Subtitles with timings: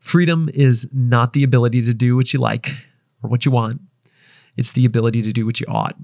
[0.00, 2.70] Freedom is not the ability to do what you like
[3.22, 3.82] or what you want,
[4.56, 5.94] it's the ability to do what you ought.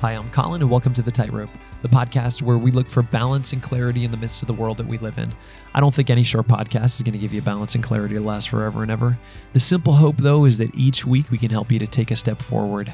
[0.00, 1.48] Hi, I'm Colin, and welcome to The Tightrope,
[1.80, 4.76] the podcast where we look for balance and clarity in the midst of the world
[4.76, 5.34] that we live in.
[5.72, 8.20] I don't think any short podcast is going to give you balance and clarity to
[8.20, 9.18] last forever and ever.
[9.54, 12.16] The simple hope, though, is that each week we can help you to take a
[12.16, 12.92] step forward.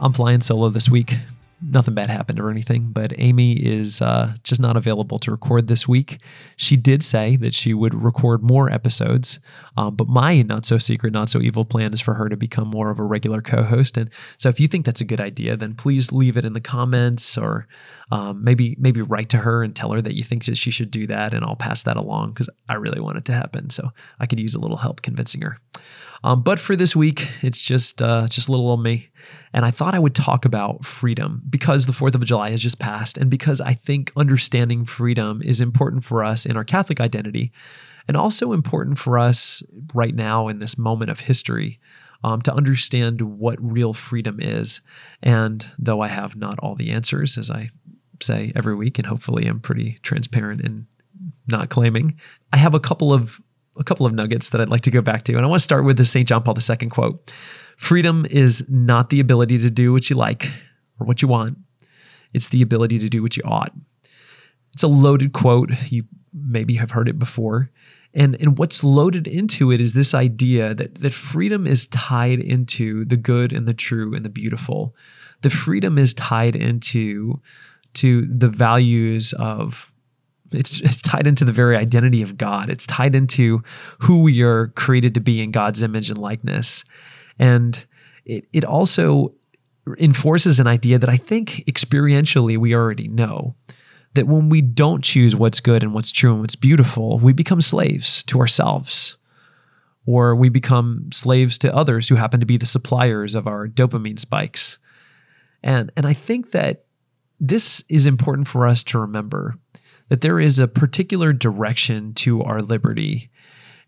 [0.00, 1.14] I'm flying solo this week
[1.62, 5.86] nothing bad happened or anything, but Amy is uh, just not available to record this
[5.86, 6.18] week.
[6.56, 9.38] She did say that she would record more episodes,
[9.76, 12.68] um, but my not so secret, not so evil plan is for her to become
[12.68, 13.96] more of a regular co host.
[13.96, 16.60] And so if you think that's a good idea, then please leave it in the
[16.60, 17.66] comments or
[18.10, 20.90] um, maybe maybe write to her and tell her that you think that she should
[20.90, 23.70] do that, and I'll pass that along because I really want it to happen.
[23.70, 25.58] So I could use a little help convincing her.
[26.22, 29.08] Um, but for this week, it's just uh, just a little old me,
[29.52, 32.78] and I thought I would talk about freedom because the Fourth of July has just
[32.78, 37.52] passed, and because I think understanding freedom is important for us in our Catholic identity,
[38.06, 39.62] and also important for us
[39.94, 41.80] right now in this moment of history.
[42.22, 44.82] Um, to understand what real freedom is.
[45.22, 47.70] And though I have not all the answers, as I
[48.20, 50.86] say every week, and hopefully I'm pretty transparent in
[51.48, 52.20] not claiming,
[52.52, 53.40] I have a couple of
[53.78, 55.36] a couple of nuggets that I'd like to go back to.
[55.36, 56.28] And I want to start with the St.
[56.28, 57.32] John Paul II quote
[57.76, 60.50] Freedom is not the ability to do what you like
[60.98, 61.56] or what you want,
[62.32, 63.72] it's the ability to do what you ought.
[64.72, 65.70] It's a loaded quote.
[65.90, 67.70] You maybe have heard it before.
[68.12, 73.04] And, and what's loaded into it is this idea that, that freedom is tied into
[73.04, 74.94] the good and the true and the beautiful.
[75.42, 77.40] The freedom is tied into
[77.94, 79.89] to the values of
[80.52, 82.70] it's, it's tied into the very identity of God.
[82.70, 83.62] It's tied into
[83.98, 86.84] who we are created to be in God's image and likeness.
[87.38, 87.84] And
[88.24, 89.34] it, it also
[89.98, 93.54] enforces an idea that I think experientially we already know
[94.14, 97.60] that when we don't choose what's good and what's true and what's beautiful, we become
[97.60, 99.16] slaves to ourselves.
[100.06, 104.18] Or we become slaves to others who happen to be the suppliers of our dopamine
[104.18, 104.78] spikes.
[105.62, 106.84] And, and I think that
[107.38, 109.56] this is important for us to remember
[110.10, 113.30] that there is a particular direction to our liberty.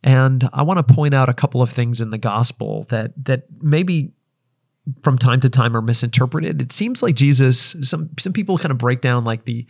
[0.02, 3.44] And I want to point out a couple of things in the gospel that that
[3.60, 4.12] maybe
[5.02, 6.60] from time to time are misinterpreted.
[6.60, 9.66] It seems like Jesus some some people kind of break down like the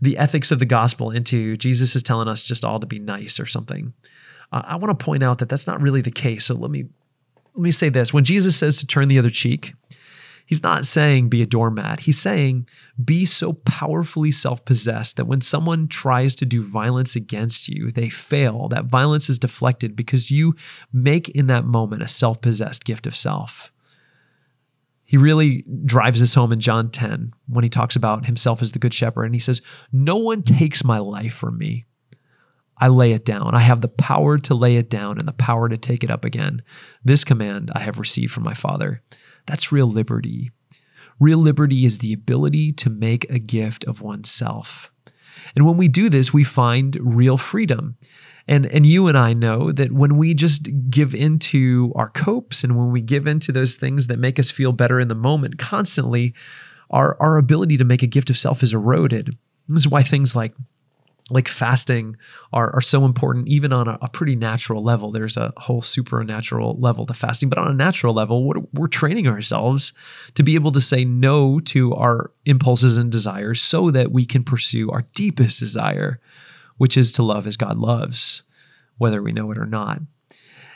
[0.00, 3.40] the ethics of the gospel into Jesus is telling us just all to be nice
[3.40, 3.94] or something.
[4.52, 6.44] Uh, I want to point out that that's not really the case.
[6.44, 6.86] So let me
[7.54, 8.12] let me say this.
[8.12, 9.74] When Jesus says to turn the other cheek,
[10.46, 12.00] He's not saying be a doormat.
[12.00, 12.68] He's saying
[13.02, 18.10] be so powerfully self possessed that when someone tries to do violence against you, they
[18.10, 18.68] fail.
[18.68, 20.54] That violence is deflected because you
[20.92, 23.72] make in that moment a self possessed gift of self.
[25.04, 28.78] He really drives this home in John 10 when he talks about himself as the
[28.78, 29.24] good shepherd.
[29.24, 29.62] And he says,
[29.92, 31.86] No one takes my life from me.
[32.78, 33.54] I lay it down.
[33.54, 36.24] I have the power to lay it down and the power to take it up
[36.24, 36.62] again.
[37.04, 39.02] This command I have received from my Father.
[39.46, 40.50] That's real liberty.
[41.20, 44.90] Real liberty is the ability to make a gift of oneself.
[45.54, 47.96] And when we do this, we find real freedom.
[48.46, 52.76] And, and you and I know that when we just give into our copes and
[52.76, 56.34] when we give into those things that make us feel better in the moment constantly,
[56.90, 59.36] our, our ability to make a gift of self is eroded.
[59.68, 60.54] This is why things like
[61.30, 62.16] like fasting
[62.52, 66.78] are, are so important even on a, a, pretty natural level there's a whole supernatural
[66.78, 69.92] level to fasting but on a natural level we're, we're training ourselves
[70.34, 74.44] to be able to say no to our impulses and desires so that we can
[74.44, 76.20] pursue our deepest desire
[76.76, 78.42] which is to love as god loves
[78.98, 80.00] whether we know it or not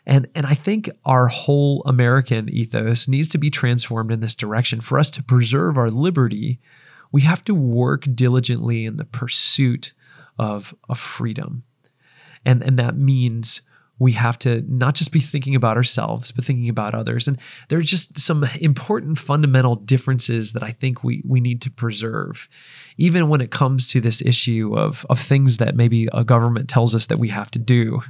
[0.07, 4.81] and, and I think our whole American ethos needs to be transformed in this direction.
[4.81, 6.61] For us to preserve our liberty,
[7.13, 9.93] we have to work diligently in the pursuit
[10.39, 11.65] of, of freedom.
[12.45, 13.63] And, and that means
[13.99, 17.27] we have to not just be thinking about ourselves, but thinking about others.
[17.27, 17.39] And
[17.69, 22.49] there are just some important fundamental differences that I think we, we need to preserve,
[22.97, 26.95] even when it comes to this issue of, of things that maybe a government tells
[26.95, 28.01] us that we have to do.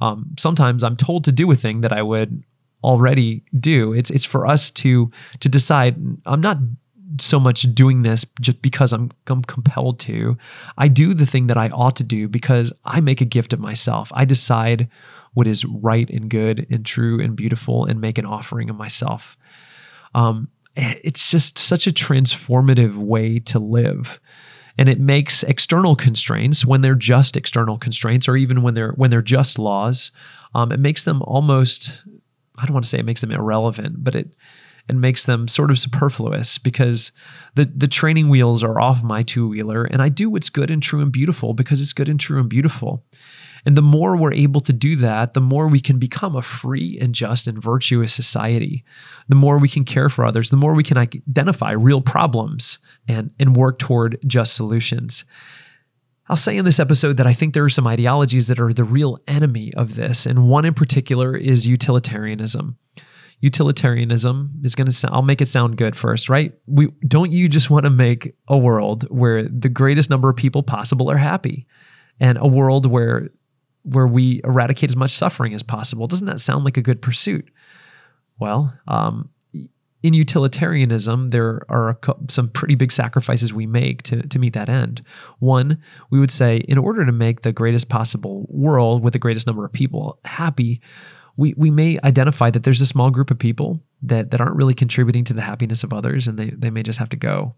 [0.00, 2.42] Um, sometimes I'm told to do a thing that I would
[2.82, 3.92] already do.
[3.92, 5.10] It's it's for us to
[5.40, 5.96] to decide.
[6.26, 6.58] I'm not
[7.18, 10.36] so much doing this just because I'm, I'm compelled to.
[10.76, 13.60] I do the thing that I ought to do because I make a gift of
[13.60, 14.10] myself.
[14.14, 14.88] I decide
[15.34, 19.36] what is right and good and true and beautiful and make an offering of myself.
[20.14, 24.20] Um, it's just such a transformative way to live
[24.78, 29.10] and it makes external constraints when they're just external constraints or even when they're when
[29.10, 30.12] they're just laws
[30.54, 32.04] um, it makes them almost
[32.56, 34.34] i don't want to say it makes them irrelevant but it
[34.88, 37.12] and makes them sort of superfluous because
[37.54, 40.82] the the training wheels are off my two wheeler and I do what's good and
[40.82, 43.04] true and beautiful because it's good and true and beautiful.
[43.66, 46.98] And the more we're able to do that, the more we can become a free
[47.00, 48.84] and just and virtuous society.
[49.28, 53.30] The more we can care for others, the more we can identify real problems and,
[53.38, 55.24] and work toward just solutions.
[56.28, 58.84] I'll say in this episode that I think there are some ideologies that are the
[58.84, 62.76] real enemy of this, and one in particular is utilitarianism.
[63.40, 66.52] Utilitarianism is going to sound, I'll make it sound good first, right?
[66.66, 70.62] We don't you just want to make a world where the greatest number of people
[70.62, 71.66] possible are happy
[72.20, 73.28] and a world where
[73.84, 76.06] where we eradicate as much suffering as possible.
[76.06, 77.48] Doesn't that sound like a good pursuit?
[78.38, 79.30] Well, um,
[80.02, 81.98] in utilitarianism, there are
[82.28, 85.02] some pretty big sacrifices we make to, to meet that end.
[85.40, 89.46] One, we would say, in order to make the greatest possible world with the greatest
[89.46, 90.80] number of people happy,
[91.38, 94.74] we, we may identify that there's a small group of people that, that aren't really
[94.74, 97.54] contributing to the happiness of others and they, they may just have to go.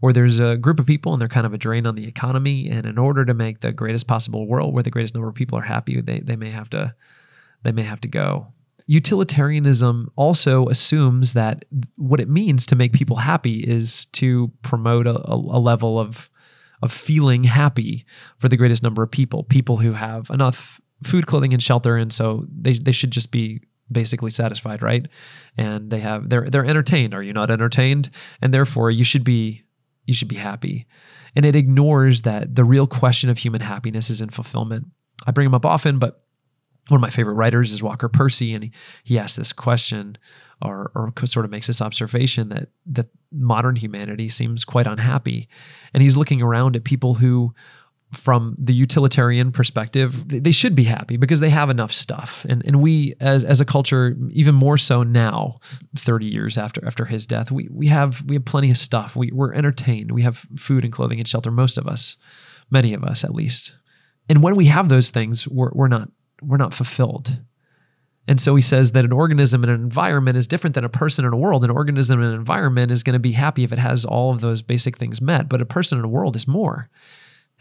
[0.00, 2.70] Or there's a group of people and they're kind of a drain on the economy.
[2.70, 5.58] And in order to make the greatest possible world where the greatest number of people
[5.58, 6.94] are happy, they, they may have to
[7.64, 8.46] they may have to go
[8.86, 11.64] utilitarianism also assumes that
[11.96, 16.30] what it means to make people happy is to promote a, a, level of
[16.82, 18.06] of feeling happy
[18.38, 22.12] for the greatest number of people people who have enough food clothing and shelter and
[22.12, 23.60] so they, they should just be
[23.90, 25.06] basically satisfied right?
[25.56, 27.14] And they have they're they're entertained.
[27.14, 28.10] Are you not entertained?
[28.42, 29.62] And therefore you should be
[30.06, 30.86] you should be happy.
[31.34, 34.86] And it ignores that the real question of human happiness is in fulfillment.
[35.26, 36.22] I bring them up often but
[36.88, 38.72] one of my favorite writers is Walker Percy, and he,
[39.02, 40.16] he asks this question
[40.62, 45.48] or, or sort of makes this observation that that modern humanity seems quite unhappy.
[45.92, 47.52] And he's looking around at people who,
[48.16, 52.46] from the utilitarian perspective, they should be happy because they have enough stuff.
[52.48, 55.58] And and we as as a culture, even more so now,
[55.96, 59.16] 30 years after after his death, we we have we have plenty of stuff.
[59.16, 60.12] We, we're entertained.
[60.12, 62.16] We have food and clothing and shelter, most of us,
[62.70, 63.74] many of us at least.
[64.28, 66.08] And when we have those things, we're, we're not
[66.42, 67.38] we're not fulfilled.
[68.28, 71.24] And so he says that an organism in an environment is different than a person
[71.24, 71.62] in a world.
[71.62, 74.40] An organism in an environment is going to be happy if it has all of
[74.40, 76.88] those basic things met, but a person in a world is more.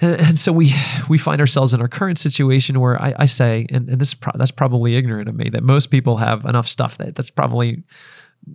[0.01, 0.74] And, and so we
[1.09, 4.33] we find ourselves in our current situation where I, I say, and, and this pro-
[4.36, 7.83] that's probably ignorant of me, that most people have enough stuff that that's probably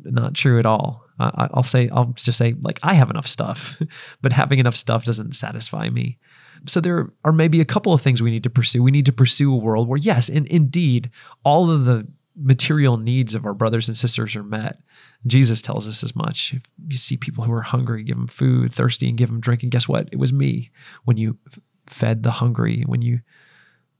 [0.05, 1.05] not true at all.
[1.19, 3.81] I, I'll say I'll just say like I have enough stuff,
[4.23, 6.19] but having enough stuff doesn't satisfy me.
[6.67, 8.83] So there are maybe a couple of things we need to pursue.
[8.83, 11.11] We need to pursue a world where, yes, in, indeed,
[11.45, 12.07] all of the
[12.41, 14.81] material needs of our brothers and sisters are met.
[15.27, 16.55] Jesus tells us as much.
[16.55, 19.63] If you see people who are hungry, give them food, thirsty, and give them drink.
[19.63, 20.09] And guess what?
[20.11, 20.71] It was me
[21.05, 21.39] when you
[21.87, 23.21] fed the hungry, when you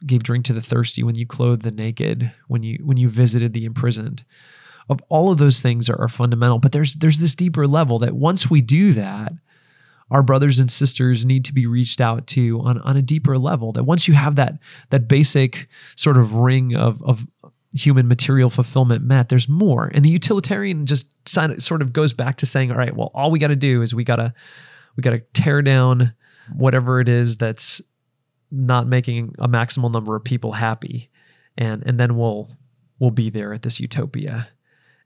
[0.07, 3.53] gave drink to the thirsty, when you clothed the naked, when you when you visited
[3.53, 4.25] the imprisoned.
[4.89, 8.15] Of all of those things are, are fundamental, but there's there's this deeper level that
[8.15, 9.33] once we do that,
[10.11, 13.73] our brothers and sisters need to be reached out to on, on a deeper level.
[13.73, 14.59] That once you have that
[14.91, 17.27] that basic sort of ring of, of
[17.73, 19.91] human material fulfillment met, there's more.
[19.95, 23.39] And the utilitarian just sort of goes back to saying, all right, well, all we
[23.39, 24.35] got to do is we gotta
[24.97, 26.13] we gotta tear down
[26.55, 27.81] whatever it is that's
[28.51, 31.11] not making a maximal number of people happy,
[31.57, 32.51] and and then we'll
[32.99, 34.49] we'll be there at this utopia.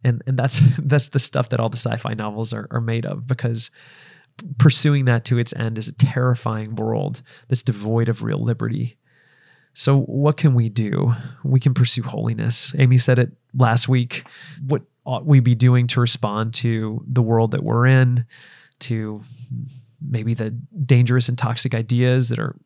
[0.03, 3.27] And and that's that's the stuff that all the sci-fi novels are, are made of
[3.27, 3.71] because
[4.59, 8.97] pursuing that to its end is a terrifying world that's devoid of real liberty.
[9.75, 11.15] So, what can we do?
[11.43, 12.73] We can pursue holiness.
[12.79, 14.25] Amy said it last week.
[14.67, 18.25] What ought we be doing to respond to the world that we're in,
[18.81, 19.21] to
[20.01, 22.57] maybe the dangerous and toxic ideas that are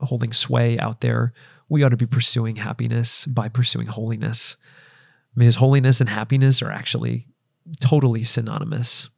[0.00, 1.34] holding sway out there?
[1.68, 4.56] We ought to be pursuing happiness by pursuing holiness.
[5.36, 7.26] i Because holiness and happiness are actually
[7.80, 9.10] totally synonymous.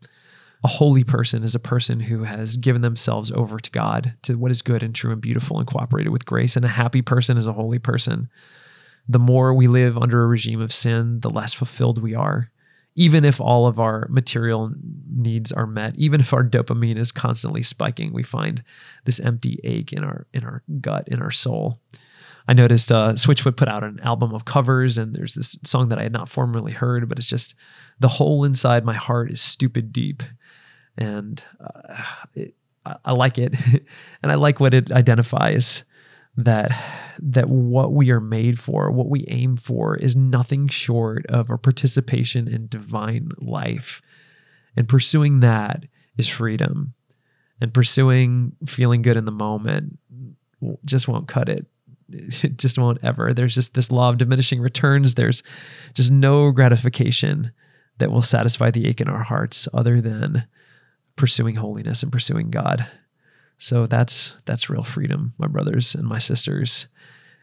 [0.62, 4.50] A holy person is a person who has given themselves over to God, to what
[4.50, 6.54] is good and true and beautiful and cooperated with grace.
[6.54, 8.28] And a happy person is a holy person.
[9.08, 12.50] The more we live under a regime of sin, the less fulfilled we are.
[12.94, 14.72] Even if all of our material
[15.08, 18.62] needs are met, even if our dopamine is constantly spiking, we find
[19.04, 21.80] this empty ache in our in our gut, in our soul.
[22.48, 25.98] I noticed uh, Switchfoot put out an album of covers, and there's this song that
[25.98, 27.54] I had not formerly heard, but it's just
[28.00, 30.22] the hole inside my heart is stupid deep
[31.00, 32.02] and uh,
[32.34, 32.54] it,
[33.04, 33.54] I like it,
[34.22, 35.82] and I like what it identifies
[36.36, 36.70] that
[37.18, 41.58] that what we are made for, what we aim for, is nothing short of a
[41.58, 44.00] participation in divine life,
[44.76, 45.84] and pursuing that
[46.16, 46.94] is freedom,
[47.60, 49.98] and pursuing feeling good in the moment
[50.84, 51.66] just won't cut it.
[52.10, 53.32] It just won't ever.
[53.32, 55.14] There's just this law of diminishing returns.
[55.14, 55.42] There's
[55.94, 57.52] just no gratification
[57.98, 60.46] that will satisfy the ache in our hearts other than
[61.20, 62.86] pursuing holiness and pursuing God.
[63.58, 66.86] So that's that's real freedom, my brothers and my sisters.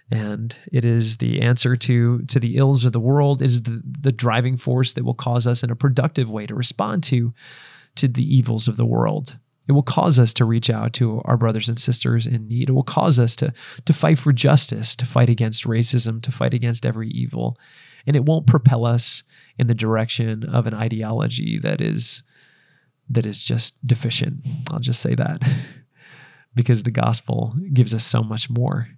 [0.10, 4.12] And it is the answer to to the ills of the world, is the, the
[4.12, 7.34] driving force that will cause us in a productive way to respond to
[7.96, 9.38] to the evils of the world.
[9.68, 12.70] It will cause us to reach out to our brothers and sisters in need.
[12.70, 13.54] It will cause us to,
[13.86, 17.58] to fight for justice, to fight against racism, to fight against every evil.
[18.08, 19.24] And it won't propel us
[19.60, 22.24] in the direction of an ideology that is
[23.10, 24.46] that is just deficient.
[24.72, 25.42] I'll just say that.
[26.58, 28.90] because the gospel gives us so much more.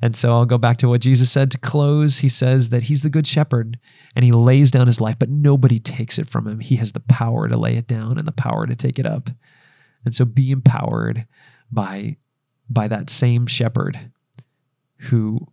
[0.00, 2.18] And so I'll go back to what Jesus said to close.
[2.18, 3.78] He says that he's the good shepherd
[4.14, 6.60] and he lays down his life, but nobody takes it from him.
[6.60, 9.30] He has the power to lay it down and the power to take it up.
[10.04, 11.26] And so be empowered
[11.70, 12.16] by,
[12.68, 13.98] by that same shepherd
[14.96, 15.46] who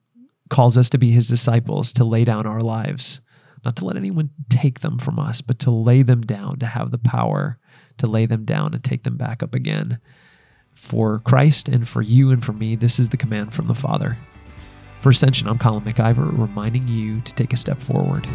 [0.49, 3.21] calls us to be his disciples, to lay down our lives,
[3.63, 6.89] not to let anyone take them from us, but to lay them down, to have
[6.89, 7.59] the power
[7.99, 9.99] to lay them down and take them back up again.
[10.73, 14.17] For Christ and for you and for me, this is the command from the Father.
[15.01, 18.27] For Ascension, I'm Colin MacIver, reminding you to take a step forward.